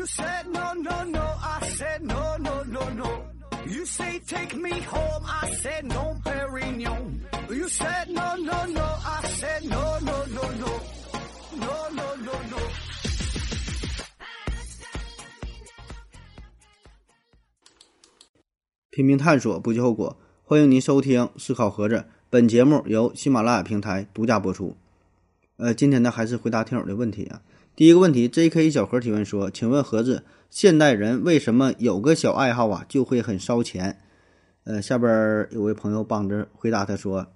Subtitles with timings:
[0.00, 1.20] You said no, no, no.
[1.20, 3.22] I said no, no, no, no.
[3.68, 5.22] You say take me home.
[5.26, 7.20] I said no, Perignon.
[7.50, 8.80] You said no, no, no.
[8.80, 10.80] I said no, no, no, no.
[11.52, 12.56] No, no, no, no.
[18.90, 20.16] 拼命探索，不计后果。
[20.44, 21.96] 欢迎您收听《思考盒子》，
[22.30, 24.74] 本节目由喜马拉雅平台独家播出。
[25.58, 27.42] 呃，今天呢，还是回答听友的问题啊。
[27.80, 28.70] 第一个问题，J.K.
[28.70, 34.02] 小何提问说：“请问盒子，现代人为什么有个小爱好啊就会很烧钱？”
[34.64, 37.28] 呃，下边有位朋友帮着回答他说：“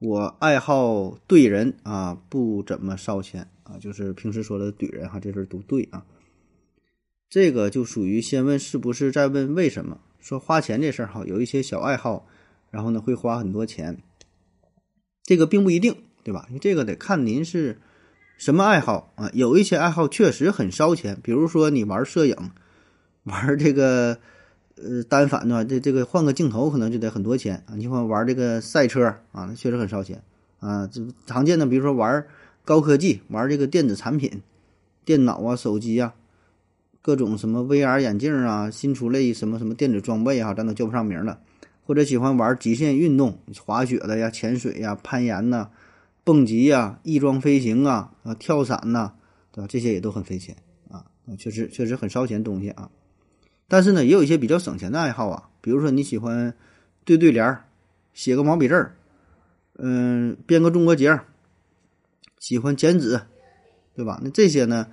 [0.00, 6.06] 我爱好怼人啊，不怎么烧钱啊，就是平时说的怼人哈，这事儿都对啊。
[7.28, 10.00] 这个就属于先问是不是，再问为什么。
[10.18, 12.26] 说花钱这事儿哈，有一些小爱好，
[12.70, 13.98] 然后呢会花很多钱，
[15.22, 16.46] 这个并不一定，对吧？
[16.48, 17.78] 因为这个得看您是。”
[18.36, 19.30] 什么爱好啊？
[19.32, 22.36] 有一些爱好确实很烧钱，比如说你玩摄影，
[23.24, 24.18] 玩这个
[24.76, 27.74] 呃单反的话，这这个换个镜头可能就得很多钱啊。
[27.74, 30.22] 你像玩这个赛车啊，那确实很烧钱
[30.60, 30.86] 啊。
[30.86, 32.26] 这常见的，比如说玩
[32.64, 34.42] 高科技，玩这个电子产品，
[35.04, 36.12] 电脑啊、手机啊，
[37.00, 41.38] 各种什么 VR 眼镜啊，新出类什么什么电子装备啊，咱都叫不上名了。
[41.86, 45.70] 或者喜欢玩极限运动，滑雪的呀、潜水呀、攀岩呐。
[46.26, 49.12] 蹦极呀，翼装飞行啊，啊，跳伞呐，
[49.52, 49.68] 对吧？
[49.68, 50.56] 这些也都很费钱
[50.90, 51.04] 啊，
[51.38, 52.90] 确实确实很烧钱东西啊。
[53.68, 56.52] 但是呢，也有一些比较省钱的爱好啊，比如说你喜欢
[57.04, 57.66] 对对联儿，
[58.12, 58.96] 写个毛笔字儿，
[59.78, 61.26] 嗯，编个中国结儿，
[62.40, 63.20] 喜欢剪纸，
[63.94, 64.20] 对吧？
[64.24, 64.88] 那这些呢，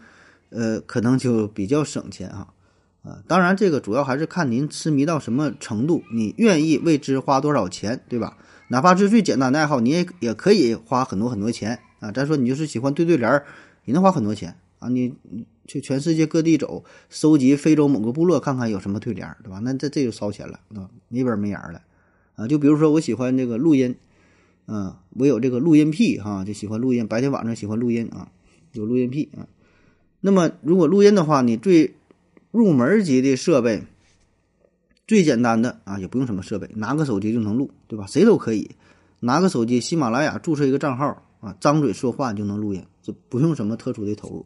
[0.52, 2.54] 呃，可能就比较省钱哈。
[3.02, 8.38] 啊，当然这个主要还是看您痴迷到什么程度，你愿意为之花多少钱，对吧？
[8.73, 12.11] 哪怕是最简单的爱好，你也也可以花很多很多钱啊！
[12.11, 13.45] 再说你就是喜欢对对联儿，
[13.85, 14.89] 也能花很多钱啊！
[14.89, 15.13] 你
[15.67, 19.59] 去全世界各地走，收集非洲某个部落，看看有什么对联儿，对吧？
[19.59, 21.83] 那这这就烧钱了，啊，没边没眼了
[22.36, 22.48] 啊！
[22.48, 23.95] 就比如说我喜欢这个录音，
[24.65, 28.31] 啊，我有这个录音癖哈，就喜欢录音，白天晚上喜欢录音啊，
[28.71, 29.45] 有录音癖啊。
[30.21, 31.93] 那么如果录音的话，你最
[32.49, 33.83] 入门级的设备。
[35.13, 38.07] 最简单的啊，也不用什么设备，拿个手机就能录，对吧？
[38.07, 38.71] 谁都可以
[39.19, 44.43] 拿个手机，喜马拉雅注册一个账号啊，张嘴说话就能录音，这不用什么特殊的投入。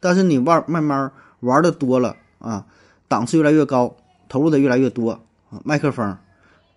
[0.00, 2.66] 但是你玩慢慢玩的多了啊，
[3.06, 3.96] 档次越来越高，
[4.28, 5.12] 投入的越来越多
[5.50, 6.16] 啊，麦克风，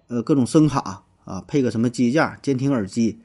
[0.07, 3.17] 呃，各种声卡啊，配个什么机架、监听耳机，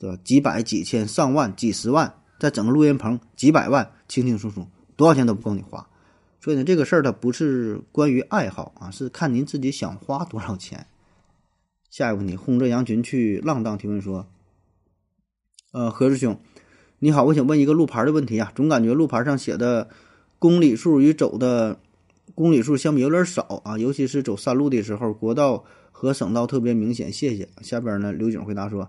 [0.00, 0.18] 对吧？
[0.24, 4.66] 几百、几千、上万、几十万，再整个录音棚，几百万，轻轻松松，
[4.96, 5.86] 多少钱都不够你花。
[6.40, 10.86] 所以呢，这个事儿它不是关于爱好啊，是看您自己想花多少钱。
[11.90, 14.26] 下一个问题，轰着羊群去浪荡提问说
[15.72, 16.40] ：“呃，何师兄，
[17.00, 19.90] 你好，我想问一个路牌的问题啊，总感觉路牌上写的
[20.38, 21.78] 公里数与走的
[22.34, 27.12] 公里数相比有点少啊，尤其是走山路的时候，国道和省道特别明显。
[27.12, 28.88] 谢谢。”下边呢，刘景回答说：“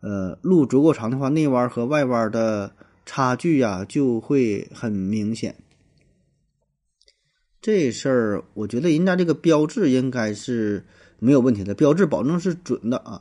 [0.00, 2.72] 呃，路足够长的话，内弯和外弯的
[3.06, 5.54] 差距呀就会很明显。”
[7.68, 10.82] 这事儿，我觉得人家这个标志应该是
[11.18, 13.20] 没有问题的，标志保证是准的啊。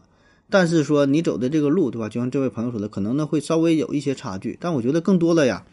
[0.49, 2.07] 但是说你走的这个路，对吧？
[2.07, 4.57] 就像这位朋友说的，可能呢会稍微有一些差距。
[4.57, 5.65] 但我觉得更多的呀，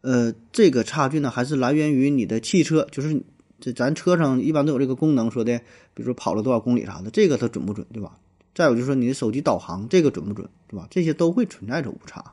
[0.00, 3.22] 呃，这个差距呢还是来源于你的汽车，就是
[3.60, 5.58] 这咱车上一般都有这个功能，说的，
[5.92, 8.16] 比如说跑了多少公里啥的，这个它准不准，对吧？
[8.54, 10.88] 再有就是说你的手机导航，这个准不准，对吧？
[10.90, 12.32] 这些都会存在着误差。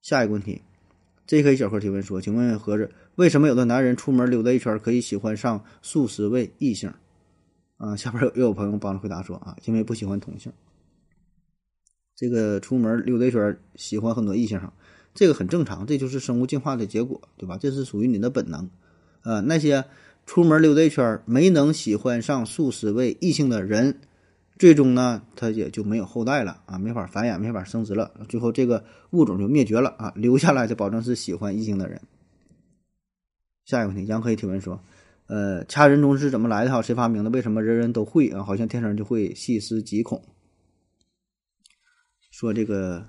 [0.00, 0.62] 下一个问题。
[1.26, 1.56] J.K.
[1.56, 6.92] 小何提问说：“请问何子，为什么有的男人出门溜达一圈可以喜欢上数十位异性？”
[7.78, 10.52] 啊，下边有又有朋友帮着回答说：“啊，因为不喜欢同性。
[12.14, 14.72] 这个出门溜达一圈喜欢很多异性哈，
[15.14, 17.58] 这个很正常，这就是生物进化的结果，对吧？
[17.58, 18.68] 这是属于你的本能。
[19.22, 19.84] 呃，那些
[20.26, 23.98] 出门溜达一圈没能喜欢上数十位异性的人。”
[24.56, 32.00] 最终呢，它也就没有后代了啊，没法繁衍，没法生殖了，最后这个物种就灭绝了啊，留下来的保证是喜欢异性的人。
[33.64, 34.80] 下一个问题，杨可以提问说，
[35.26, 36.70] 呃，掐人中是怎么来的？
[36.70, 37.30] 哈，谁发明的？
[37.30, 38.44] 为什么人人都会啊？
[38.44, 40.22] 好像天生就会细思极恐。
[42.30, 43.08] 说这个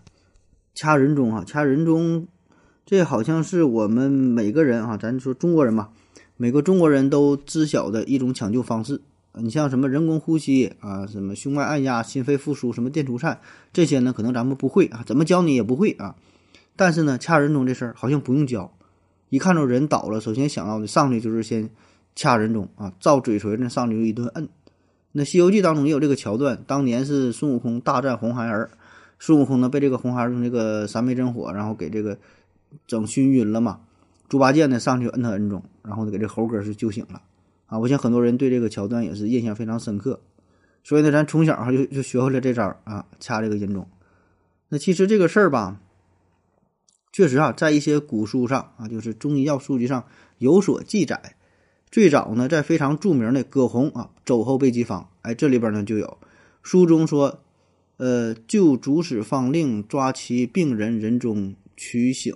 [0.74, 2.28] 掐人中啊，掐人中，
[2.86, 5.90] 这好像是我们每个人啊，咱说中国人嘛，
[6.38, 9.02] 每个中国人都知晓的一种抢救方式。
[9.42, 13.40] 你像什么人工呼吸啊，什么胸外按压、心肺复苏、什么电除颤
[13.74, 14.14] 这些呢？
[14.14, 16.16] 可能咱们不会啊，怎么教你也不会啊。
[16.76, 18.72] 但是呢，掐人中这事儿好像不用教，
[19.30, 21.70] 一看着人倒了，首先想到的上去就是先
[22.16, 24.48] 掐人中啊，照嘴唇那上去就一顿摁。
[25.12, 28.70] 那《西游记》当中也有这个桥段，当年是孙悟空大战红孩儿，
[29.20, 32.18] 孙悟空呢被这个红孩儿用这个三昧真火，然后给这个
[32.86, 33.80] 整熏晕了嘛。
[34.28, 37.22] 猪八戒呢上去摁他摁中，然后给这猴哥是救醒了
[37.68, 37.80] 啊！
[37.80, 40.22] 我想很多人对这个桥段也是印象非常深刻，
[40.84, 43.88] 所以呢，咱从小哈就就学会了这招啊，掐这个音钟。
[44.70, 45.80] 那其实这个事儿吧，
[47.12, 50.06] 确实啊，在一些古书上啊，就是中医药书籍上
[50.38, 51.36] 有所记载。
[51.92, 56.18] 最早呢，在非常著名的葛洪啊《肘后备急方》，哎，这里边呢就有
[56.62, 57.40] 书中说，
[57.98, 62.36] 呃，就主使方令抓其病人人中取醒。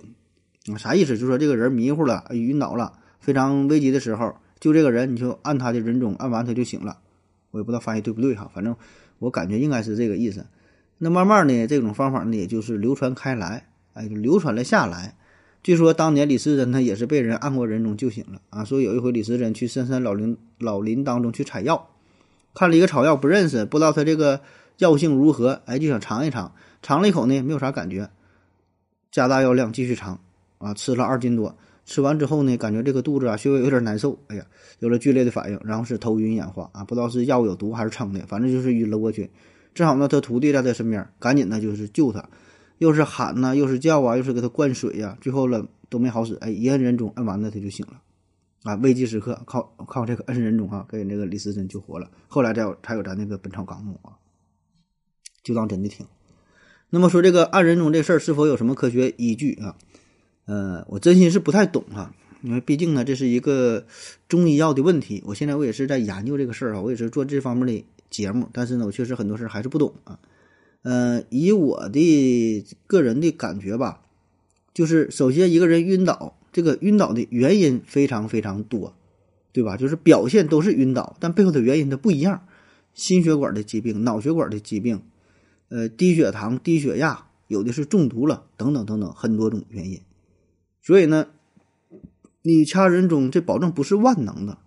[0.72, 1.18] 啊，啥意思？
[1.18, 6.98] 就说这个人迷糊了，晕倒了，非常危急的时候，就这个人，你就按他的人中，按完他就醒了。
[7.50, 8.76] 我也不知道翻译对不对哈，反正
[9.18, 10.46] 我感觉应该是这个意思。
[10.98, 15.16] 那慢慢呢，这种方法呢，也就是流传开来，哎，就流传了下来。
[15.62, 18.64] 据说当年李时珍他也是被人按过人中救醒了啊。
[18.64, 21.88] 说有一回李时珍去深山老林老林当中去采药，
[22.54, 24.40] 看了一个草药不认识，不知道它这个
[24.76, 26.52] 药性如何，哎，就想尝一尝，
[26.82, 28.10] 尝了一口呢，没有啥感觉，
[29.10, 30.20] 加大药量继续尝。
[30.58, 31.56] 啊，吃了二斤多，
[31.90, 34.46] 吃完之后呢，感觉这个肚子啊，稍微有点难受，哎呀，
[34.78, 39.28] 有了剧烈的反应，然后是头晕眼花啊，不知道是药物有毒还是撑的，反正就是晕了过去。
[39.74, 42.28] 正好呢，他徒弟在他身边，赶紧呢就是救他，
[42.78, 48.00] 又是喊呐，又是叫啊，又是给他灌水呀，最后了都没好使，哎，一摁人中，摁完了他就醒了，
[48.62, 52.08] 啊，危急时刻靠靠这个摁人中啊，给那个李时珍救活了。
[52.28, 54.14] 后来再有才有咱那个《本草纲目》啊，
[55.42, 56.06] 就当真的听。
[56.90, 59.74] 那么说这个按人中这事儿是否有什么科学依据啊？
[60.50, 62.12] 呃，我真心是不太懂哈，
[62.42, 63.86] 因为毕竟呢，这是一个
[64.28, 65.22] 中医药的问题。
[65.24, 70.18] 我现在我也是在研究这个事儿啊，我也是做这方面的节目，但是呢，我确实很多事儿还是不懂啊。
[70.82, 74.00] 呃，以我的个人的感觉吧，
[74.74, 78.92] 就是首先一个人晕倒，这个晕倒的原因非常非常多，
[79.52, 79.76] 对吧？
[79.76, 82.42] 就是表现都是晕倒，但背后的原因它不一样，
[82.92, 85.00] 心血管的疾病、脑血管的疾病，
[85.68, 90.00] 呃，低血糖、低血压，有的是中毒了，等等等等，很多种原因。
[90.90, 91.28] 所以呢，
[92.42, 94.58] 你掐人中，这保证不是万能的，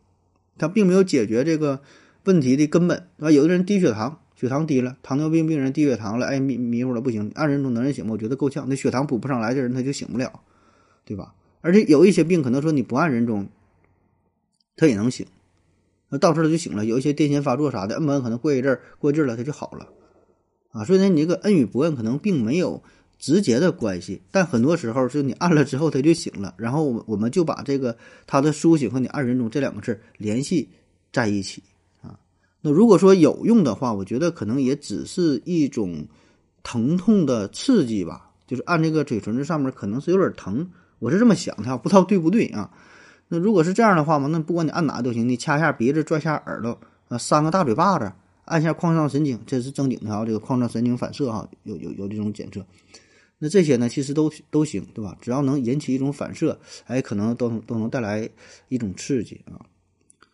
[0.57, 1.81] 它并没有解决这个
[2.23, 8.13] 问题的根本，啊，有的人低血糖，血糖低了，糖尿病病人低血糖了，哎迷迷糊了不行，按人中能人醒吗？
[8.13, 10.39] 我觉得够呛，那血糖补不上来，这人他就醒不了，
[11.03, 11.35] 对吧？
[11.59, 13.49] 而且有一些病可能说你不按人中，
[14.77, 15.27] 他也能醒，
[16.07, 16.85] 那到时他就醒了。
[16.85, 19.89] 有一些癫痫发作啥的，摁不摁可能过一阵儿过劲了他就好了，
[20.71, 22.81] 啊，所以呢，你这个摁与不摁可能并没有。
[23.23, 27.95] 直接的关系，但很多时候是你按了之后他就醒了，然后我我们就把这个
[28.27, 30.67] 他的苏醒和你按人中这两个字联系
[31.09, 31.63] 在一起
[32.01, 32.19] 啊。
[32.59, 36.05] 那如果说有用的话，我觉得可能也只是一种
[36.63, 40.69] 疼痛的刺激吧，就是按这个嘴唇子上面可能是有点疼，
[40.99, 42.69] 我是这么想的，不知道对不对啊？
[43.29, 46.77] 那如果是这样的话嘛，那不管你按哪都行，你掐一下鼻子，拽下耳朵，
[47.07, 48.11] 啊，扇个大嘴巴子，
[48.43, 52.61] 按下眶上神经，这是正经的啊，这个眶上神经反射哈，有有有这种检测。
[53.43, 55.17] 那这些呢，其实都都行，对吧？
[55.19, 58.29] 只要能引起一种反射，哎，可能都都能带来
[58.69, 59.59] 一种刺激啊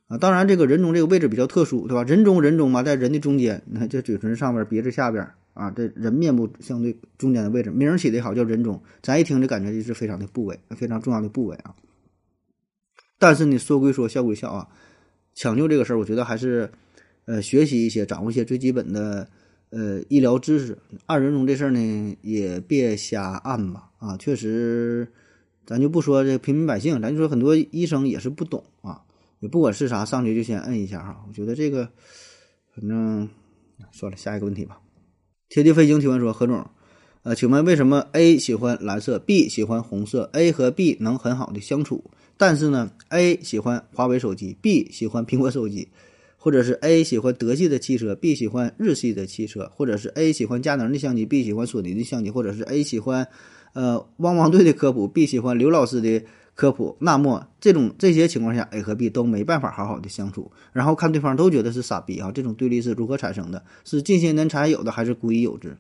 [0.10, 0.18] 啊！
[0.20, 2.04] 当然，这个人中这个位置比较特殊，对吧？
[2.04, 8.80] 人中人中嘛，在人的中间，你看这嘴唇上边、鼻子下边啊，这人面部相对中间的位置，名儿起的好，叫人中。
[9.02, 11.74] 咱一听就感觉就是非常的部位，非常重要的部位啊。
[13.18, 14.68] 但是你，说归说，笑归笑啊，
[15.34, 16.70] 抢救这个事儿，我觉得还是
[17.26, 19.28] 呃，学习一些，掌握一些最基本的。
[19.72, 24.18] 呃，医疗知识按人中这事儿呢，也别瞎按吧啊！
[24.18, 25.08] 确实，
[25.64, 29.04] 咱就不说这平民百姓，咱就说很多医生也是不懂啊，
[29.42, 31.24] 也不管是啥，上去就先摁一下哈。
[31.28, 31.88] 我觉得这个，
[32.74, 33.30] 反正
[33.92, 34.80] 算了，下一个问题吧。
[35.50, 36.68] 贴地飞行提问说：何总，
[37.22, 42.04] 呃，请问为什么 A 喜欢蓝色，B 喜欢红色？A 和 B 能很好的相处，
[42.38, 45.90] 但是呢，A 喜欢华为手机，B 喜欢苹果手机。
[46.42, 53.28] 或者是 A 喜欢德系的汽车，B 喜欢日系的汽车，或者是 A 喜欢佳能的相机，B 喜欢索尼的相机，或者是 A 喜欢，
[53.74, 56.24] 呃，汪汪队的科普，B 喜欢刘老师的
[56.56, 56.96] 科普。
[57.00, 62.32] 那么这种这些情况下，A 和 B 都没办法好好的相处，然后看对方都觉得是傻逼啊！
[62.32, 63.62] 这种对立是如何产生的？
[63.84, 65.76] 是近些年才有的，还是古已有之？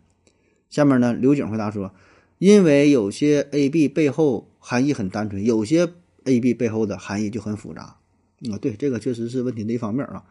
[0.69, 1.93] 下面呢，刘景回答说：
[2.37, 5.87] 因为有些 A、B 背后含义很单纯，有些
[6.25, 7.95] A、B 背后的含义就很复杂。
[8.51, 10.21] 啊，对，这个确实是问题的一方面啊。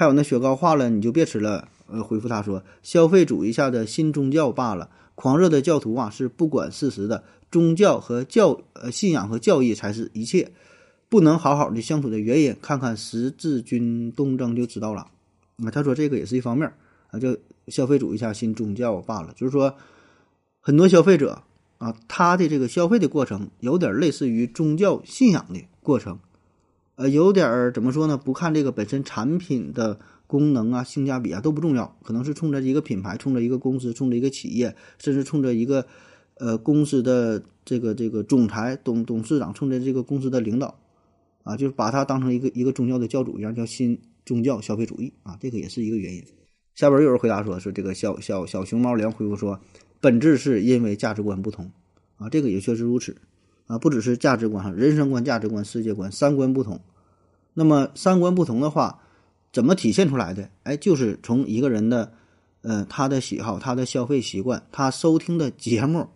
[0.00, 1.68] 还有那雪糕化了你就别吃了。
[1.88, 4.88] 呃，回复他说，消费主义下的新宗教罢了。
[5.14, 7.22] 狂热的教徒啊，是不管事实的。
[7.50, 10.50] 宗教和教呃信仰和教义才是一切。
[11.10, 15.06] 不能好好的相处的原因，看看十字军东征就知道了。
[15.62, 16.72] 啊，他说这个也是一方面
[17.10, 17.36] 啊，就
[17.68, 19.34] 消费主义下新宗教罢了。
[19.36, 19.74] 就是说，
[20.62, 21.42] 很多消费者
[21.76, 26.18] 啊，他的这个消费的过程有点类似于宗教信仰的过程。
[27.00, 28.18] 呃，有点儿怎么说呢？
[28.18, 35.86] 不看这个本身产品的功能啊、性价比啊都不重要，可能是冲着一个品牌、冲着一个公司、冲着一个企业，甚至冲着一个
[36.34, 40.78] 呃公司的这个这个总裁、董董事长，冲着这个公司的领导，
[41.42, 46.22] 啊，就是把他当成一个一个宗教的教主一样，叫新宗教消费主义啊，这个也是一个原因。
[46.74, 49.58] 下边有人回答说，说这个小小小熊猫粮回复说，
[50.00, 51.70] 本质是因为价值观不同
[52.18, 53.16] 啊，这个也确实如此
[53.70, 56.80] 啊，不只是价值观哈，人生观、价值观、世界观、三观不同。
[57.54, 58.98] 那么三观不同的话，
[59.52, 60.50] 怎么体现出来的？
[60.64, 62.12] 哎，就是从一个人的，
[62.62, 66.08] 呃，他的喜好、他的消费习惯、他收听的节目、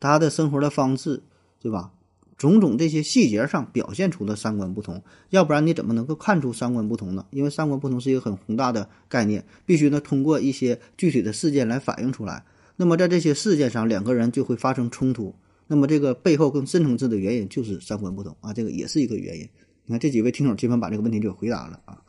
[0.00, 1.22] 他的生活的方式，
[1.60, 1.90] 对吧？
[2.38, 7.26] 种种这些细节上表现出的三观不同，要不然你怎么能够看出三观不同呢？
[7.28, 12.46] 因为三观不同是一个很宏大的概念，必须呢通过一些具体的事件来反映出来。
[12.76, 15.34] 那么在这些事件上，两个人就会发生冲突。
[15.68, 19.48] 那么这个背后更深层次的原因就是三观不同啊，这个也是一个原因。
[19.84, 22.02] 你看这几位听友基本把这个问题就回答了啊。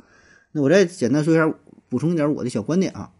[0.51, 1.54] 那我再简单说一下，
[1.89, 3.12] 补充一点我的小观点啊。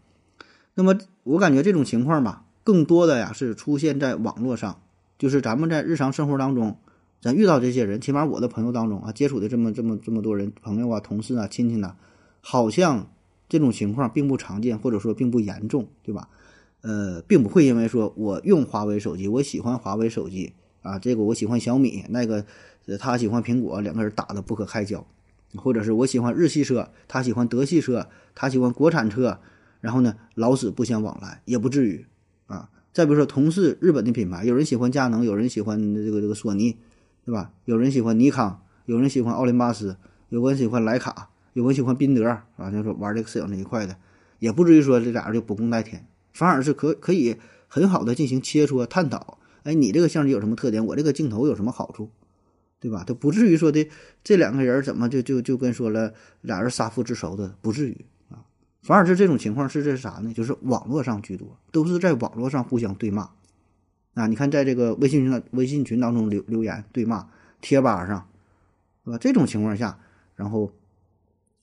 [0.74, 4.80] 那么我感觉这种情况吧，更多的呀是出现在网络上，
[5.18, 6.76] 就是咱们在日常生活当中，
[7.20, 11.96] 咱遇到这些人，起码我的朋友当中啊，接触的这么这么这么多人，朋友啊、同事啊、亲戚呐，
[12.40, 13.10] 好像
[13.48, 16.28] 这种情况并不常见，或者说并不严重，对吧？
[16.82, 22.44] 呃，并不会因为说我用华为手机，我喜欢华为手机啊，这个我喜欢小米，那个。
[22.98, 25.06] 他喜欢苹果，两个人打得不可开交，
[25.54, 29.38] 或者是我喜欢日系车，他喜欢德系车，他喜欢国产车，
[29.80, 32.04] 然后呢老死不相往来也不至于
[32.46, 32.68] 啊。
[32.92, 36.78] 再比如说同是日本的品牌，有人喜欢佳能，有人喜欢这个这个索尼，
[37.24, 37.52] 对吧？
[37.64, 39.96] 有人喜欢尼康，有人喜欢奥林巴斯，
[40.30, 43.96] 有人喜欢徕卡，有人喜欢宾得啊，就说玩这个摄影这一块的，
[44.40, 47.36] 也不至于说这俩人就不共戴天，反而是可可以
[47.68, 49.38] 很好的进行切磋探讨。
[49.62, 50.84] 哎，你这个相机有什么特点？
[50.86, 52.10] 我这个镜头有什么好处？
[52.80, 53.04] 对吧？
[53.06, 53.86] 他不至于说的
[54.24, 58.40] 这两个人怎么就就就跟说了俩人杀父之仇的，不至于啊。
[58.80, 60.32] 反而是这种情况是这是啥呢？
[60.32, 63.28] 就是网络上居多，都是在网络上互相对骂
[64.14, 64.26] 啊。
[64.26, 67.28] 你看，在这个微信群、微信群当中留留言对骂，
[67.60, 68.26] 贴吧上，
[69.04, 69.18] 是吧？
[69.18, 69.98] 这种情况下，
[70.34, 70.72] 然后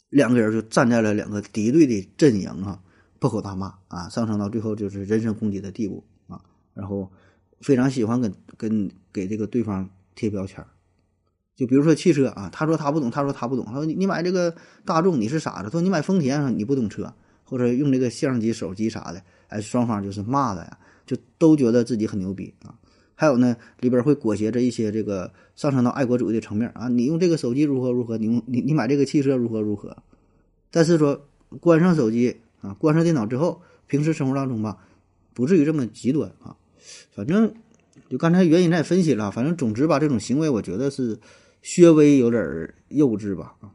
[0.09, 2.79] 两个人就站在了两个敌对的阵营啊，
[3.19, 6.41] 破口大骂啊，上升到最后就是人身攻击的地步啊。
[6.73, 7.11] 然后
[7.61, 10.67] 非常喜欢跟跟给这个对方贴标签儿。
[11.55, 14.55] 就比如说汽车啊，他说他不懂，他说他不懂，他说你你买这个
[14.85, 17.11] 大众你是傻子，说你买丰田你不懂车，
[17.43, 22.77] 或者用这个相机、手机啥的，哎，双方就是骂的呀，就都觉得自己很牛逼啊。
[23.15, 29.97] 还有呢，里边会裹挟着一些这个上升到爱国主义的层面啊，你用这个手机如何如何，你用你你买这个汽车如何如何。
[30.69, 31.27] 但是说
[31.59, 34.77] 关上手机啊，关上电脑之后，平时生活当中吧，
[35.33, 36.57] 不至于这么极端啊。
[37.11, 37.53] 反正
[38.09, 41.19] 就刚才原因咱也分析了，反正总之吧，这种行为我觉得是。
[41.75, 43.73] 略微有点幼稚吧啊！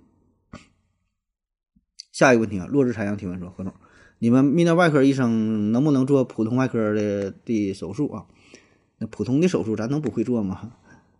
[2.10, 3.74] 下一个问题啊，落日太阳提问说：何总，
[4.18, 8.24] 你们泌尿外科医生能不能做普通外科的的手术啊？
[8.96, 10.72] 那普通的手术咱能不会做吗？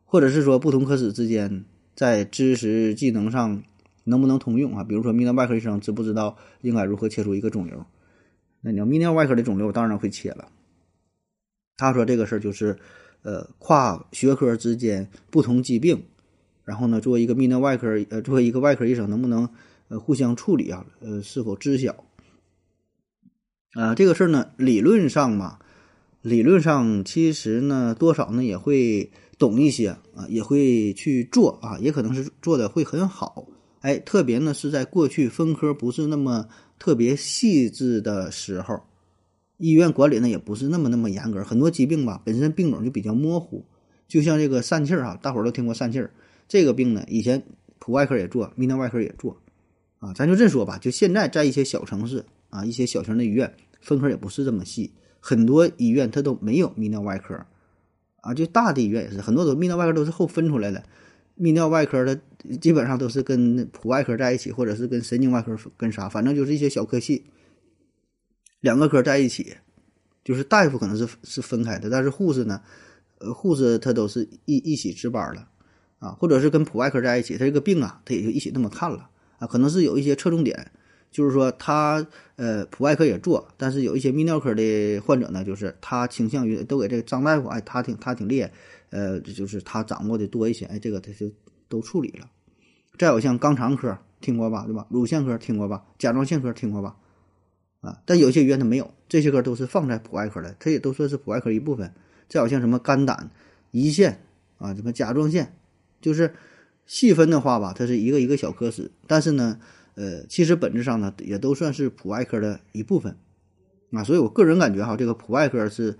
[0.07, 3.63] 或者是说不同科室之间在知识技能上
[4.05, 4.85] 能不能通用啊？
[4.85, 7.85] 比如说泌尿外科医生知不知道应该如何切除一个肿瘤？
[8.61, 10.49] 那你要泌尿外科的肿瘤，当然会切了。
[11.77, 12.79] 他说这个事儿就是
[13.23, 16.03] 呃，跨学科之间不同疾病。
[16.65, 19.49] 然后呢，作为一个泌尿外科，呃，作为一个外科医生，能不能
[19.89, 20.87] 呃互相处理啊？
[21.01, 22.05] 呃，是否知晓？
[23.73, 25.59] 啊，这个事儿呢，理论上嘛，
[26.21, 33.49] 理论上其实呢，多少呢也会懂一些啊，也会去做啊，也可能是做的会很好。
[33.83, 36.49] 哎，特别呢是在过去分科不是那么
[36.79, 38.81] 特别细致的时候，
[39.59, 43.65] 医院管理呢也不是那么那么严格，很多疾病吧本身病种就比较模糊，
[44.09, 46.11] 就像这个疝气儿哈，大伙儿都听过疝气儿。
[46.49, 47.43] 这个病呢，以前
[47.79, 49.37] 普外科也做，泌尿外科也做，
[49.99, 50.79] 啊，咱就这说吧。
[50.79, 57.35] 就现在在一些小城市啊，一些小型的医院分科也不是这么细，很多医院它都没有泌尿外科，
[58.21, 60.85] 啊，就大的医院也是，很多都泌尿外科都是后分出来的。
[61.39, 62.21] 泌尿外科的
[62.61, 67.25] 基本上都是跟普外科在一起，或者是跟神经外科跟啥，反正就是一些小科系，
[68.61, 69.57] 两个科在一起，
[70.25, 72.63] 就是大夫可能是是分开的，但是护士呢，
[73.19, 75.49] 呃，护士他都是一一起值班了。
[75.99, 79.09] 啊，或者是跟普外科在一起，他这个病啊，他也就一起那么看了
[79.39, 79.47] 啊。
[79.47, 80.73] 可能是有一些侧重点，
[81.13, 82.05] 就是说他
[82.35, 88.51] 呃普外科也做，但是有一些泌尿科的患者呢，就是他倾向于都给这个张大夫，哎，他挺他挺厉害，
[88.91, 91.31] 呃，就是他掌握的多一些，哎，这个他就
[91.69, 92.29] 都处理了。
[92.99, 94.87] 再有像肛肠科听过吧，对吧？
[94.91, 95.85] 乳腺科听过吧？
[95.99, 96.97] 甲状腺科听过吧？
[97.83, 101.93] 啊，但有些医院它没有，这些科都是放在普外科的，它也都算是普外科一部分。
[102.29, 103.31] 再有像什么肝胆、
[103.73, 104.25] 胰腺
[104.59, 105.55] 啊，什么甲状腺。
[106.01, 106.35] 就是
[106.85, 109.59] 细分的话吧，它是一个一个小科室，但是呢，
[109.95, 113.17] 呃，其实本质上呢，也都算是普外科的一部分
[113.93, 114.03] 啊。
[114.03, 115.99] 所以我个人感觉哈，这个普外科是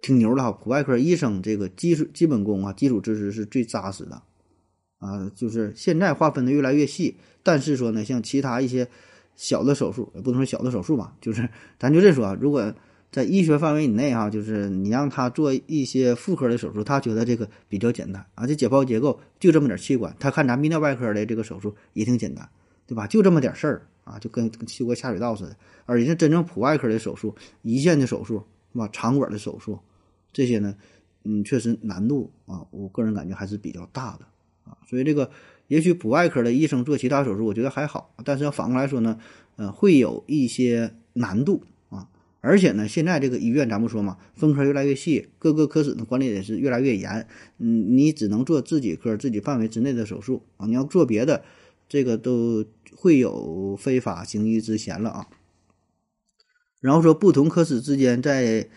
[0.00, 0.52] 挺牛的哈。
[0.52, 4.22] 普外科医生这个基础基本功啊，基础知识是最扎实的
[4.98, 5.30] 啊。
[5.34, 8.88] 就是现在划分的越来越细，但是说呢，像其他一些
[9.34, 11.48] 小的手术，也不能说小的手术吧，就是
[11.78, 12.74] 咱就这说啊，如果
[13.10, 18.46] 在医学范围以内哈，就是你让他做一些妇科的手术，他觉得这个比较简单啊。
[18.46, 22.46] 这解剖结构就这么点器官，他看咱泌尿外科的这个手术也挺简单，
[22.88, 23.06] 对吧？
[23.06, 25.54] 就这么点事儿啊，就跟修个下水道似的。
[25.84, 28.42] 而人家真正普外科的手术，一线的手术
[28.72, 28.88] 是吧？
[28.90, 29.78] 肠管的手术，
[30.32, 30.74] 这些呢，
[31.24, 34.24] 嗯，确实难度啊，我个人感觉还是比较大的
[34.64, 34.78] 啊。
[34.88, 35.30] 所以这个
[35.66, 39.18] 也许普外科的医生做其他手术，我觉得还好，但是要反过来说呢，
[39.56, 42.08] 呃，会有一些难度啊。
[42.40, 47.26] 而且呢，现在这个医院咱不说嘛，分科越来越细，各个科室的管理也是越来越严。
[47.58, 51.44] 嗯，你只能做自己科、自己范围之内的手术啊，你要做别的，
[51.88, 52.64] 这个都
[52.94, 55.26] 会有非法行医之嫌了啊。
[56.80, 58.68] 然后说不同科室之间在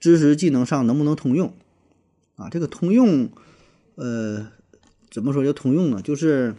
[0.00, 1.54] 知识技能上能不能通用
[2.36, 2.48] 啊？
[2.48, 3.30] 这个通用，
[3.96, 4.48] 呃，
[5.10, 6.02] 怎么说叫通用呢？
[6.02, 6.56] 就是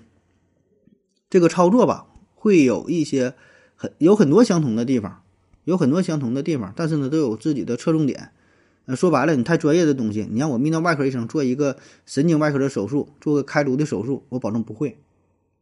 [1.30, 3.34] 这个操作吧，会有一些
[3.76, 5.24] 很有很多相同的地方。
[5.66, 8.32] 有很多相同的地方，但是呢，都有自己的侧重点。
[8.96, 11.78] 说白了，你太专业的东西，你让我泌尿外科医生做一个
[12.08, 14.98] 神经外科的手术，做个开颅的手术，我保证不会。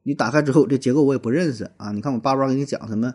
[0.07, 1.91] 你打开之后，这结构我也不认识啊。
[1.91, 3.13] 你看我叭叭给你讲什么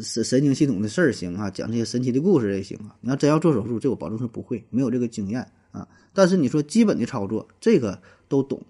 [0.00, 2.94] 神神经系统的事儿行啊，讲这些神奇的故事也行啊。
[3.00, 5.88] 你要真要做手术，这我保证是不会，没有这个经验啊。
[6.14, 8.62] 但是你说基本的操作，这个都懂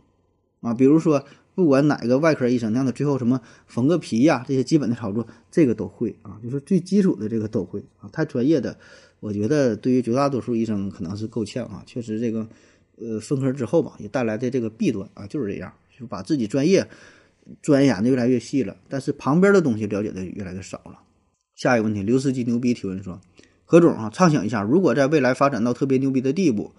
[0.62, 0.72] 啊。
[0.72, 1.22] 比如说。
[1.58, 8.08] 不管哪个外科医生，让他最后什么缝个皮呀，这些基本的操作，这个都会啊，就是最基础的这个都会啊。
[8.12, 8.78] 太专业的，
[9.18, 11.82] 我觉得对于绝大多数医生可能是够呛啊。
[11.84, 12.46] 确实，这个
[12.94, 16.88] 呃分科之后吧，也带来的这个弊端啊，就是这样，就把自己专业
[17.62, 21.00] 钻研的越来越细了，但是旁边的东西了解的越来越少了。
[21.54, 23.20] 下一个问题，刘司机牛逼提问说：
[23.64, 26.72] 何总啊，畅想一下，如果在未来发展到特别牛逼的地步，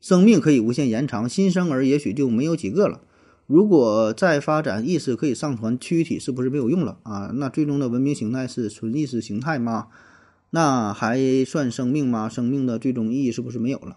[0.00, 3.00] 生命可以无限延长，新生儿也许就没有几个了。
[3.46, 7.30] 如果再发展意识可以上传躯体，是不是没有用了啊？
[7.34, 9.88] 那最终的文明形态是纯意识形态吗？
[10.50, 12.28] 那还算生命吗？
[12.28, 13.96] 生命的最终意义是不是没有了？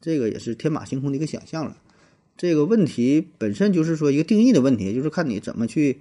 [0.00, 1.76] 这个也是天马行空的一个想象了。
[2.36, 5.98] 这个问题本身就是说一个定义的问题，就是看你怎么去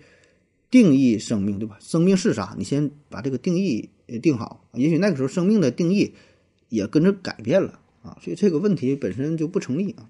[0.70, 1.78] 定义生命，对吧？
[1.80, 2.56] 生命是啥？
[2.58, 3.90] 你先把这个定义
[4.22, 4.68] 定好。
[4.74, 6.14] 也许那个时候生命的定义
[6.70, 10.10] 也跟着改变了啊，所以这个问题本身就不成立啊。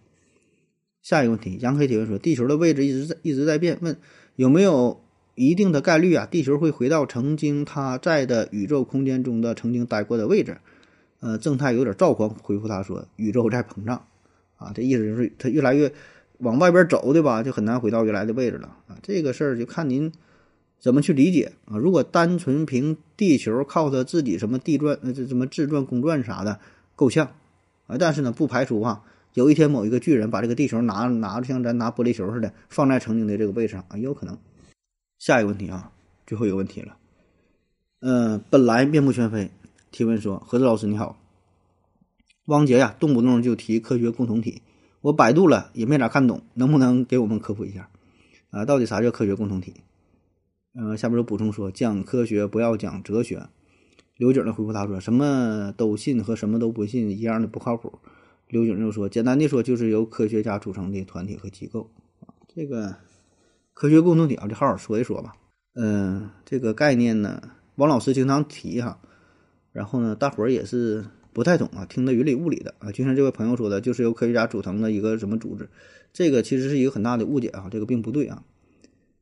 [1.01, 3.95] 下一个问题，杨黑提问说：“地球的位置一直在一直在变，问
[4.35, 5.03] 有没有
[5.35, 10.57] 一定的概率啊，地球会回到曾经它在的宇宙空间中的曾经待过的位置？”
[11.21, 14.05] 呃，正太有点躁狂，回复他说：“宇宙在膨胀，
[14.57, 15.91] 啊，这意思就是它越来越
[16.39, 17.43] 往外边走，对吧？
[17.43, 18.97] 就很难回到原来的位置了啊。
[19.01, 20.11] 这个事儿就看您
[20.79, 21.77] 怎么去理解啊。
[21.77, 26.59] 如果单纯凭地球靠它自己什么地转呃这什么自转公转啥的
[26.95, 27.31] 够呛
[27.87, 29.03] 啊，但是呢，不排除啊。”
[29.35, 34.37] 有一天，某一个巨人把这个地球拿拿着，像咱拿玻璃球似的，放在曾经的这个位置上啊，也有可能。
[35.19, 35.91] 下一个问题啊，
[36.25, 36.95] 最后一个问题了。
[37.99, 39.51] 嗯，本来面目全非，
[39.91, 41.17] 提问说：“何子老师你好，
[42.45, 44.61] 汪杰呀，动不动就提科学共同体，
[45.05, 47.89] 我百度了也没咋看懂，能不能给我们科普一下
[48.49, 48.65] 啊？
[48.65, 49.75] 到底啥叫科学共同体？”
[50.73, 53.47] 嗯，下边有补充说：“讲科学不要讲哲学。”
[54.17, 57.99] 刘景的回复他说：“什么都信和什么都不信一样的不靠谱。”
[58.49, 61.91] 刘景就说：“简单的说，就是由科学家组成的团体和机构
[62.21, 62.33] 啊。
[62.47, 62.95] 这个
[63.75, 65.35] 科学共同体啊，就好好说一说吧。
[65.75, 68.97] 嗯，这个概念呢，王老师经常提哈，
[69.71, 72.93] 然后呢，大伙儿也是不太懂啊，听得云里雾里的啊。
[72.93, 75.67] 就像这位朋友说的，就是由科学家组成的一个什么组织，
[76.13, 78.41] 这个其实是一个很大的误解啊，这个并不对啊。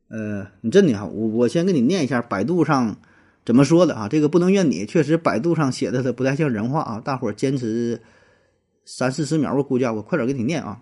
[0.08, 2.96] 呃，你真的哈，我我先给你念一下百度上
[3.44, 8.00] 怎么说的啊，这个不能怨你，确实百度上写的它不太像人话啊，大伙儿坚持。”
[8.86, 10.78] 三四十秒，我估计我快点给你念啊。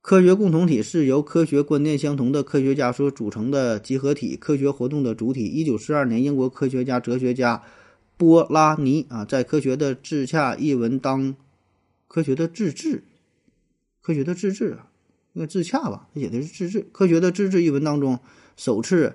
[0.00, 5.44] 科学共同体是由科学观念相同的科学家所组成的集合体，科学活动的主体。
[5.44, 7.62] 一九四二年，英国科学家、哲学家
[8.16, 11.34] 波拉尼啊，在《科学的自洽》一文当，
[12.08, 13.02] 科学的自治，
[14.00, 14.88] 科学的自治啊，
[15.34, 16.08] 应该自洽吧？
[16.14, 18.18] 他写的是自治，科学的自治一文当中
[18.56, 19.14] 首次。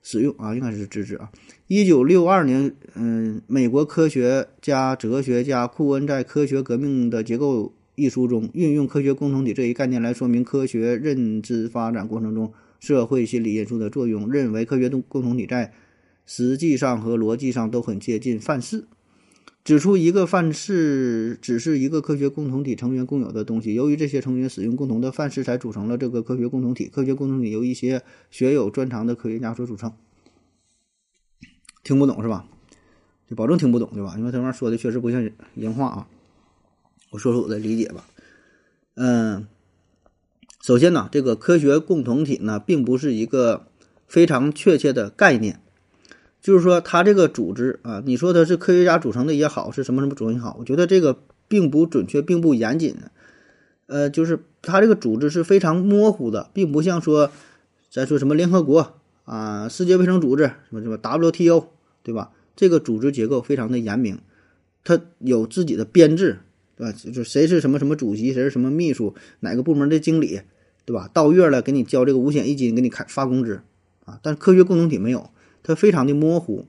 [0.00, 1.30] 使用啊，应该是自治啊。
[1.66, 7.64] 一九六二年，嗯，美国科学家、哲学家库恩在《科学革命的结构》
[7.96, 15.74] 一书中，运用科学共同体这一概念来说明科学认知发展过程中社会心理因素的作用，认为科学共共同体在
[16.28, 18.84] 实际上和逻辑上都很接近范式。
[19.64, 26.86] 指出一个范式只是一个科学共同体成员共有的东西，由于这些成员使用共同的范式，才组成了这个科学共同体。
[26.86, 29.94] 科学共同体由一些学有专长的科学家所组成。
[31.82, 32.46] 听不懂是吧？
[33.28, 34.14] 就保证听不懂对吧？
[34.18, 36.08] 因为这玩意儿说的确实不像人话啊。
[37.10, 38.04] 我说说我的理解吧。
[38.94, 39.46] 嗯，
[40.62, 43.68] 首先呢，这个科学共同体呢，并不是一个
[44.06, 45.60] 非常确切的概念。
[46.40, 52.96] 就是说，它这个组织啊，你说它是科学家组成的也好，是什么什么组成也好，我觉得这个并不准确，并不严谨。
[53.86, 57.30] 呃，就是它这个组织是非常模糊的，并不像说
[57.90, 61.66] 咱说什么联合国啊、世界卫生组织什么什么 WTO，
[62.02, 62.30] 对吧？
[62.54, 64.18] 这个组织结构非常的严明，
[64.84, 66.38] 它有自己的编制，
[66.76, 66.92] 对吧？
[66.92, 70.40] 就是谁是什么什么主席，谁是什么秘书，哪个部门的经理，
[70.84, 71.10] 对吧？
[71.12, 73.60] 到月了给你交这个五险一金，给你开发工资
[74.04, 74.20] 啊。
[74.22, 75.30] 但是科学共同体没有。
[75.68, 76.64] 它非常的模糊，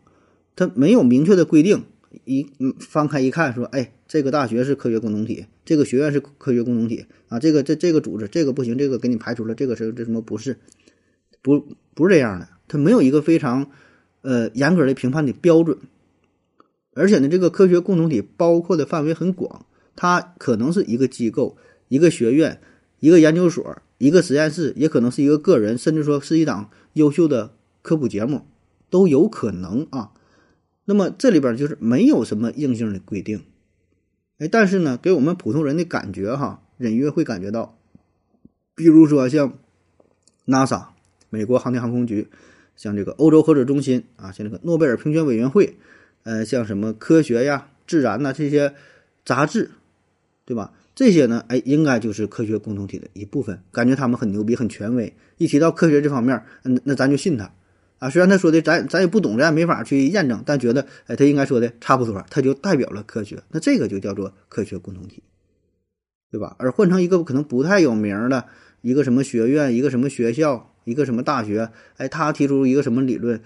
[0.57, 1.85] 它没有明确的规定。
[2.25, 2.45] 一，
[2.79, 10.57] 翻开一看，说，哎，这个大学是科学共同体，这个学院是科学共同体啊，这个这这个组织这个不行，这个给你排除了，这个是这什么不是？
[11.41, 13.71] 不不是这样的，它没有一个非常
[14.21, 15.77] 呃严格的评判的标准。
[16.93, 21.55] 而且呢，这个科学共同体包括的范围很广，它可能是一个机构、
[21.87, 22.59] 一个学院、
[22.99, 28.41] 一个研究所、一个实验室，也可能是一个个人，甚至说是一档优秀的科普节目。
[28.89, 30.11] 都有可能啊，
[30.85, 33.43] 那么这里边就是没有什么硬性的规定，
[34.37, 37.77] 哎，但是呢，给我们普通人的感觉哈，隐约会感觉到，
[38.75, 39.57] 比如说像
[40.45, 40.87] NASA
[41.29, 42.27] 美国航天航空局，
[42.75, 45.77] 像这个欧洲核子中心啊，像这个诺贝尔评选委员会，
[46.23, 48.73] 呃，像什么科学呀、自然呐这些
[49.23, 49.71] 杂志，
[50.45, 50.73] 对吧？
[50.95, 57.53] 这些呢，哎，应该就是科学共同体的一部分，感觉他们很牛逼、很权威，一提到科学这方面，嗯，那咱就信他。
[57.99, 65.21] 啊，虽然他说的咱咱也不懂，咱也没法去验证，但觉得哎，他应该说的差不多，他就代表了科学，那这个就叫做科学共同体，
[66.31, 66.55] 对吧？
[66.59, 68.45] 而换成一个可能不太有名的
[68.81, 73.41] 一个什么学院、一个什么学校、一个什么大学，哎，他提出一个什么理论，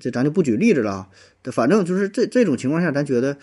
[0.00, 1.08] 这咱就不举例子了啊。
[1.44, 3.36] 反正就是这这种情况下，咱觉得，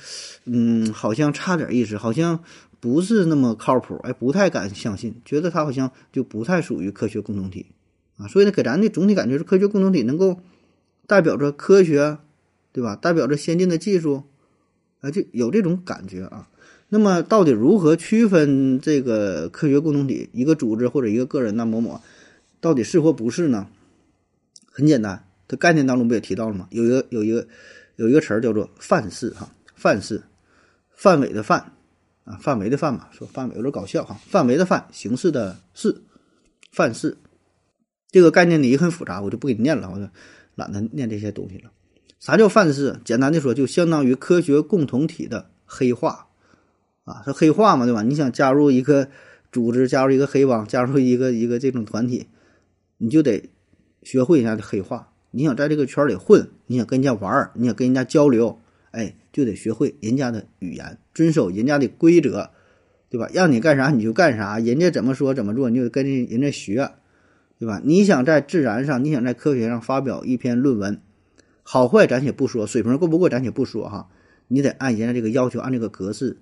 [0.45, 2.43] 嗯，好像差点意思，好像
[2.81, 7.67] 不是那么靠谱，哎，不太敢相信，觉得他好像就不太属于科学共同体。
[8.19, 10.41] 啊，所以呢，给咱的总体感觉是科学共同体能够
[11.07, 12.17] 代表着科学，
[12.73, 12.95] 对吧？
[12.95, 14.23] 代表着先进的技术，
[14.99, 16.49] 啊，就有这种感觉啊。
[16.89, 21.65] 那么，到底如何区分这个科学共同体一个组织或者一个个人呢？
[21.65, 22.01] 某某
[22.59, 23.67] 到底是或不是呢？
[24.69, 26.67] 很简单，它概念当中不也提到了吗？
[26.71, 27.47] 有一个有一个
[27.95, 30.23] 有一个词儿叫做范式哈，范式，
[30.91, 31.71] 范围的范
[32.25, 36.01] 啊，范围的范嘛，说范围有点搞笑哈，范围的范，形式的式，
[36.71, 37.15] 范式。
[38.11, 40.07] 这个概念呢也很复杂，我就不给你念了，我就
[40.55, 41.71] 懒得念这些东西了。
[42.19, 42.99] 啥叫范式？
[43.05, 46.27] 简单的说，就相当于科学共同体的黑化
[47.05, 48.01] 啊，是黑化嘛，对吧？
[48.01, 49.07] 你想加入一个
[49.51, 52.27] 组织，加入一个黑帮，加入一个一个这种团体，
[52.97, 53.49] 你就得
[54.03, 55.13] 学会人家的黑化。
[55.31, 58.59] 你想在这个圈里混，你想跟人家玩，你想跟人家交流，
[58.91, 62.49] 哎，就得学会人家的语言，遵守人家的规则，
[63.09, 63.29] 对吧？
[63.33, 66.91] 让你干啥你就干啥，人家怎么说怎么做，你就跟人家学。
[67.59, 67.81] 对吧？
[67.83, 71.01] 你想在自然上，你想在科学上发表一篇论文，
[71.61, 74.07] 好坏咱且不说，水平过不过咱且不说哈，
[74.47, 76.37] 你得按人家这个要求，按这个格式，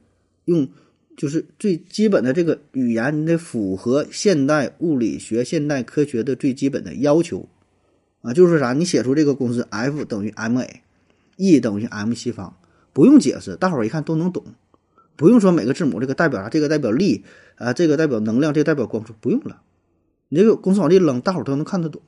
[0.45, 0.69] 用
[1.17, 7.49] 就是最基本的这个语言，你得符合现代物理学、现代科学的最基本的要求
[8.21, 8.31] 啊。
[8.31, 8.73] 就是说啥？
[8.73, 12.55] 你写出这个公式，F 等于 ma，E 等于 m 西方，
[12.93, 14.43] 不用解释，大伙儿一看都能懂，
[15.15, 17.23] 不用说每个字母这个代表啥，这个代表力
[17.55, 19.63] 啊，这个代表能量，这个代表光速，不用了。
[20.29, 22.01] 你这个公式往这扔，大伙儿都能看得懂，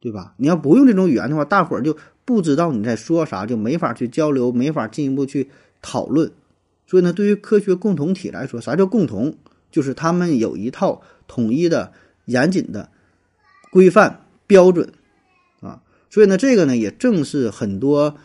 [0.00, 0.34] 对吧？
[0.38, 5.50] 你要不用这种语言的话，大伙儿就不知道你在说啥，就没法去交流，没法进一步去
[5.82, 6.32] 讨论。
[6.86, 9.34] 所以呢，对于科学共同体来说，啥叫共同？
[9.70, 11.92] 就是他们有一套统一的、
[12.24, 12.88] 严谨的
[13.70, 14.92] 规范标准
[15.60, 15.82] 啊。
[16.08, 18.16] 所以呢，这个呢，也正是很多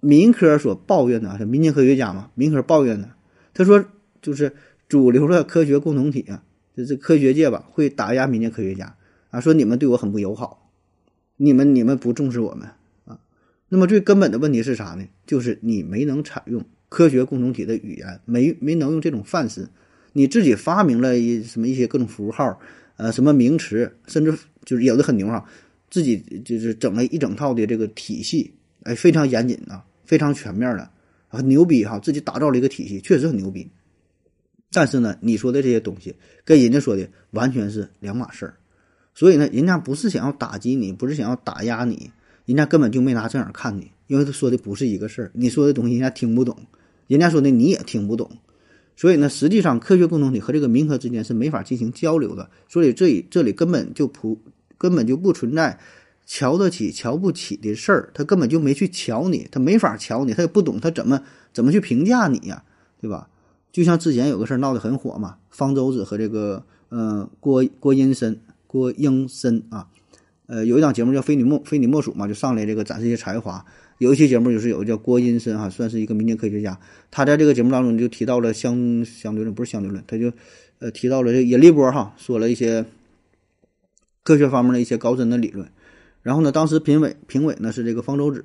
[0.00, 3.10] 民科所抱怨的，民间科学家嘛，民科抱怨的。
[3.52, 3.84] 他说，
[4.22, 4.54] 就是
[4.88, 6.42] 主流的科学共同体啊。
[6.74, 8.96] 这这科学界吧，会打压民间科学家
[9.30, 10.70] 啊，说你们对我很不友好，
[11.36, 12.68] 你们你们不重视我们
[13.04, 13.20] 啊。
[13.68, 15.04] 那么最根本的问题是啥呢？
[15.26, 19.68] 就是你没能采用科学共同体的语言，没没能用这种范式，
[20.12, 22.60] 你自己发明了一什么一些各种符号，
[22.96, 25.44] 呃，什么名词，甚至就是有的很牛哈，
[25.90, 30.90] 自己就是整了一整套的这个体系，哎，非常严谨啊，非常全面的，
[31.28, 33.68] 很牛逼哈，自己打造了一个体系，确实很牛逼。
[34.74, 38.54] 但是呢，你说的这些东西跟人家说的完全是两码事儿，
[39.14, 42.10] 所以呢，人家不是想要打击你，不是想要打压你，
[42.44, 46.56] 人家根本就没拿正眼看你，因为他说的不是一个事儿，你说的东西人家听不懂，
[47.06, 48.28] 人家说的你也听不懂，
[48.96, 54.40] 所以呢，实际上科学共同体和这个民科之间是没法进行交流的，所以这里这里根本就不
[54.76, 55.78] 根本就不存在
[56.26, 62.64] 瞧得起瞧不起的事儿，他根本就没去瞧你，他没法瞧你，他也不懂他怎么怎么去评价你呀，
[63.00, 63.28] 对吧？
[63.74, 69.88] 就像之前有个事儿闹得很火嘛，方舟子和这个呃郭郭英森郭英森啊，
[70.46, 73.64] 呃有一档节目叫《非你莫非你莫属》嘛，就上来这个展示一些才华。
[73.98, 76.78] 有一期节目就是有个叫郭英森哈，算是一个民间科学家，
[77.10, 80.32] 他在这个节目当中就提到了相相对论，不是相对论，他就
[80.78, 82.84] 呃提到了这引力波哈，说了一些
[84.22, 85.68] 科学方面的一些高深的理论。
[86.22, 88.44] 然后呢，当时评委评委呢是这个方舟子。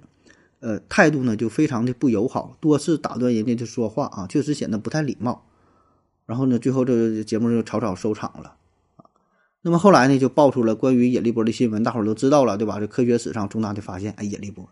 [0.59, 5.45] 呃，态度呢就非常的不友好，多次打断人家的说话啊，确实显得不太礼貌。
[6.25, 8.55] 然后呢，最后这个节目就草草收场了
[8.97, 9.05] 啊。
[9.61, 12.79] 那么后来呢，就爆出了关于引力波的新闻，大伙都知道了，对吧？
[12.79, 14.69] 这科学史上重大的发现，哎，引力波。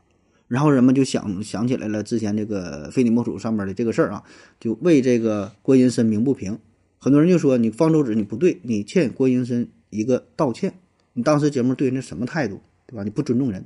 [0.47, 4.23] 然后人们就想想起来了之前这个非你莫属上面的这个事儿啊，
[4.59, 6.59] 就为这个郭英森鸣不平。
[6.97, 10.79] 很多人就说你方舟子你不对，你欠郭英森一个道歉。
[11.13, 13.03] 你当时节目对人家什么态度，对吧？
[13.03, 13.65] 你不尊重人。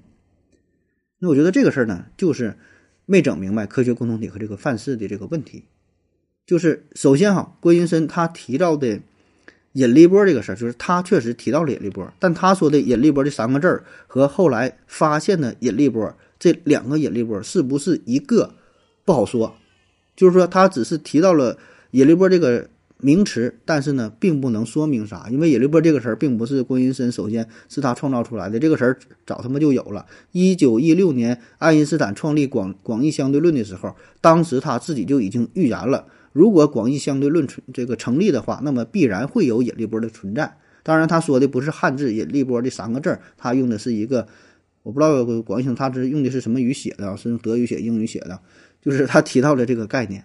[1.23, 2.57] 那我觉得这个事儿呢，就是
[3.05, 5.65] 没整明白科学共同体和这个范式的这个问题。
[6.47, 8.99] 就是首先哈，郭云深他提到的
[9.73, 18.55] 引力波这个事儿，就是他确实提到了引力波，但他说的引力波这三个字儿和后来发现的引力波这两个引力波是不是一个
[19.05, 19.55] 不好说。
[20.15, 21.57] 就是说，他只是提到了
[21.91, 22.67] 引力波这个。
[23.01, 30.05] 名词，但是呢，并不能说明啥，因为引力波这个词儿并不是郭云森首先是他创造出来的，这个词儿早他妈就有了。
[30.31, 40.57] 一九一六年，爱因斯坦创立广广义相对论的时候，当时他自己就已经预言了，如果广义相对论存这个成立的话，那么必然会有引力波的存在。
[40.83, 44.27] 当然，他说的不是汉字“引力波”这三个字儿，他用的是一个，
[44.81, 48.39] 我不知道广义相他是用的是什么语写的，是用德语写、英语写的，
[48.81, 50.23] 就是他提到了这个概念。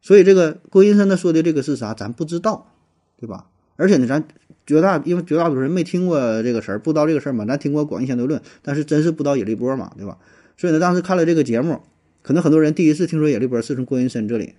[0.00, 2.72] 所以这个郭英森他说的这个是啥，咱不知道，
[3.18, 3.46] 对吧？
[3.76, 4.22] 而且呢，咱
[4.66, 7.44] 绝大因为绝大多数人没听过这个事儿，不知道这个事儿嘛。
[7.44, 10.18] 咱听过广义相对论，但是真是不知道引力波嘛，对吧？
[10.56, 11.80] 所以呢，当时看了这个节目，
[12.22, 14.54] 可能很多人第一次听说引力波是从郭英森这里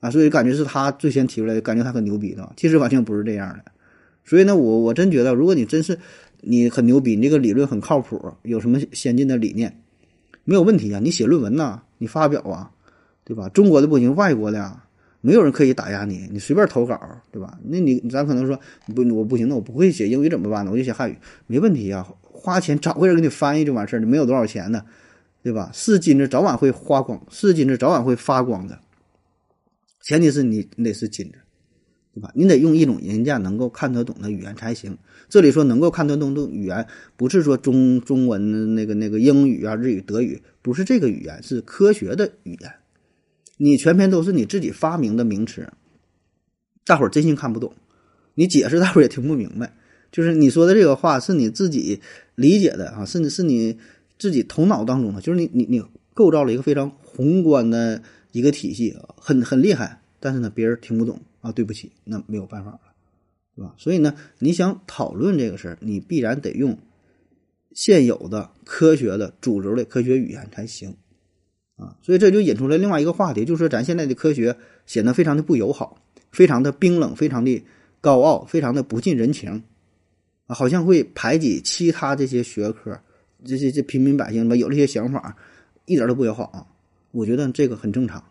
[0.00, 2.52] 啊，所以感觉是他最先提出来的，感觉他很牛逼的。
[2.56, 3.72] 其实完全不是这样的。
[4.24, 5.98] 所以呢，我我真觉得，如果你真是
[6.40, 9.80] 你很牛逼，你这个理论很靠谱，有什么先进的理念，
[10.44, 11.00] 没有问题啊。
[11.00, 12.70] 你写论文呐，你发表啊，
[13.24, 13.48] 对吧？
[13.48, 14.83] 中国的不行，外国的呀。
[15.26, 17.00] 没有人可以打压你，你随便投稿，
[17.32, 17.58] 对吧？
[17.64, 18.60] 那你咱可能说
[18.94, 20.70] 不，我不行，那我不会写英语怎么办呢？
[20.70, 24.84] 我就写汉语，没问题呀，花钱找个人给你翻译就完事儿了，没有多少钱呢，
[25.42, 25.70] 对吧？
[25.72, 28.78] 是金子早晚会发光，是金子早晚会发光的，
[30.02, 31.38] 前提是你得是金子，
[32.12, 32.30] 对吧？
[32.34, 34.98] 你得用一种人家能够看得懂的语言才行。
[35.30, 42.70] 这里说能够看得懂的语言，不是说中中文那个那个英语啊、日语、德语，不是这个语言，是科学的语言。
[43.56, 45.68] 你全篇都是你自己发明的名词，
[46.84, 47.72] 大伙儿真心看不懂，
[48.34, 49.72] 你解释大伙儿也听不明白。
[50.10, 52.00] 就是你说的这个话是你自己
[52.34, 53.78] 理解的啊，甚至是你
[54.18, 60.00] 自己头脑当中的，就是你你你构造了一个非常宏观的一个体系，很很厉害。
[60.20, 62.80] 但是呢，别人听不懂啊，对不起，那没有办法了，
[63.56, 63.74] 是吧？
[63.76, 66.78] 所以呢，你想讨论这个事儿，你必然得用
[67.72, 70.96] 现有的科学的主流的科学语言才行。
[71.76, 74.56] 啊，所以这就引出了另外一个话题，就是咱现在的科学
[74.86, 77.64] 显得非常的不友好，非常的冰冷，非常的
[78.00, 79.64] 高傲，非常的不近人情，
[80.46, 83.00] 啊，好像会排挤其他这些学科，
[83.44, 85.36] 这些这平民百姓吧，有这些想法，
[85.86, 86.66] 一点都不友好啊。
[87.10, 88.22] 我觉得这个很正常，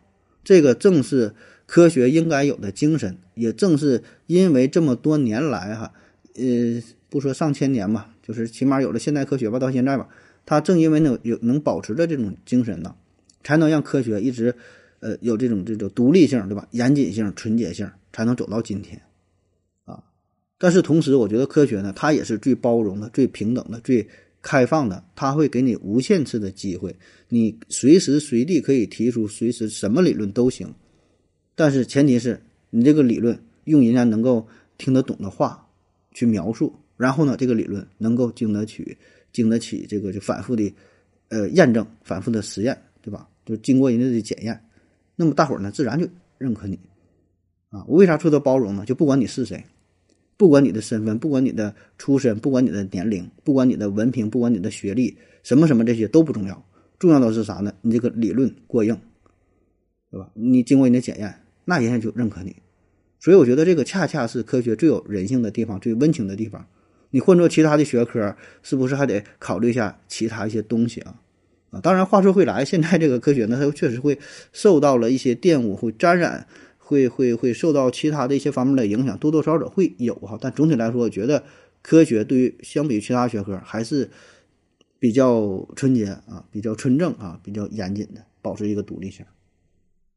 [0.43, 1.33] 这个正是
[1.65, 5.91] 科学应该有的精神，也正是因为这么多年来哈，
[6.35, 10.07] 呃，不说上千年吧，就是起码有了现代科学吧，到现在吧，
[10.45, 12.95] 它正因为能有能保持着这种精神呢。
[13.43, 14.55] 才能让科学一直，
[14.99, 16.67] 呃，有这种这种独立性，对吧？
[16.71, 19.01] 严谨性、纯洁性，才能走到今天，
[19.85, 20.03] 啊。
[20.57, 24.07] 但是同时，我觉得科学呢，它也是最包容的、最平等的、最
[24.41, 25.03] 开放的。
[25.15, 26.95] 它会给你无限次的机会，
[27.27, 30.73] 你随时随地可以提出随时什么理论都行。
[31.55, 35.67] 但是前提是你这个理论用人家能够听得懂的话
[36.13, 38.97] 去描述，然后呢，这个理论能够经得起、
[39.31, 40.73] 经得起这个就反复的，
[41.29, 43.27] 呃，验证、反复的实验，对吧？
[43.45, 44.63] 就经过人家的检验，
[45.15, 46.79] 那么大伙儿呢自然就认可你，
[47.69, 48.85] 啊，我为啥说的包容呢？
[48.85, 49.63] 就不管你是谁，
[50.37, 56.65] 不管你的身份，不管你的出身，不管你的年龄，不管你的文凭，不管你的学历，什么什么这些都不重要，
[56.99, 57.73] 重要的是啥呢？
[57.81, 58.97] 你这个理论过硬，
[60.09, 60.29] 对吧？
[60.33, 61.33] 你经过人家检验，
[61.65, 62.55] 那人家就认可你。
[63.19, 66.65] 所以我觉得这个恰恰是科学最有人性的地方，最温情的地方。
[67.09, 71.21] 你换做其他的学科，是不是还得考虑一下其他一些东西啊？
[71.73, 74.19] 啊，当然，话说回来，现在这个科学呢，它确实会
[74.51, 80.37] 受到了一些玷污，会沾染，会会会受到其他的一些方面的影响，多多少少会有哈。
[80.39, 81.43] 但总体来说，我觉得
[81.81, 84.11] 科学对于相比其他学科还是
[84.99, 89.25] 比较纯洁啊，比较纯正啊，比较严谨的，保持一个独立性。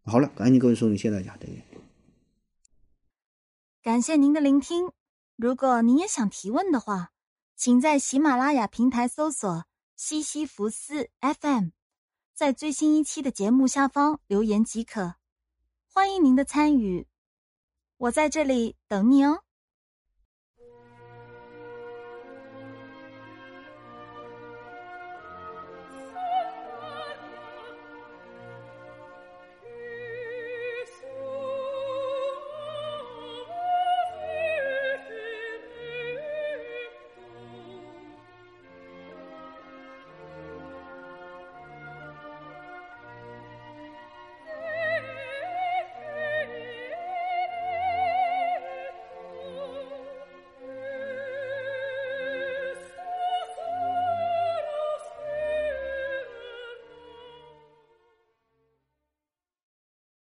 [0.05, 1.62] 好了，感谢各位收听，谢谢大家，再见。
[3.83, 4.90] 感谢您的聆听。
[5.37, 7.12] 如果您也想提问的话，
[7.57, 9.64] 请在喜马拉雅平台搜索
[9.97, 11.71] “西西弗斯 FM”，
[12.35, 15.15] 在最新一期的节目下方留言即可。
[15.87, 17.09] 欢迎您的参与，
[17.97, 19.43] 我在这里等你哦。